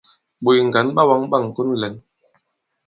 Ɓòt 0.43 0.57
ŋgǎn 0.67 0.87
ɓa 0.95 1.01
wāŋ 1.09 1.21
ɓâŋkon 1.31 1.69
lɛ̂n. 1.81 1.95